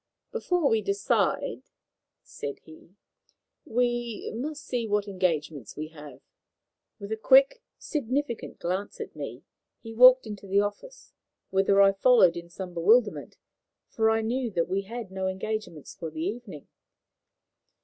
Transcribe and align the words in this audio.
"Before 0.31 0.67
we 0.67 0.81
decide," 0.81 1.61
said 2.23 2.57
he, 2.63 2.95
"we 3.65 4.31
must 4.33 4.65
see 4.65 4.87
what 4.87 5.07
engagements 5.07 5.77
we 5.77 5.89
have." 5.89 6.21
With 6.97 7.11
a 7.11 7.15
quick, 7.17 7.61
significant 7.77 8.57
glance 8.57 8.99
at 8.99 9.15
me, 9.15 9.43
he 9.83 9.93
walked 9.93 10.25
into 10.25 10.47
the 10.47 10.59
office, 10.59 11.13
whither 11.51 11.79
I 11.83 11.91
followed 11.91 12.35
in 12.35 12.49
some 12.49 12.73
bewilderment, 12.73 13.37
for 13.89 14.09
I 14.09 14.21
knew 14.23 14.49
that 14.49 14.67
we 14.67 14.81
had 14.81 15.11
no 15.11 15.27
engagements 15.27 15.93
for 15.93 16.09
the 16.09 16.23
evening. 16.23 16.67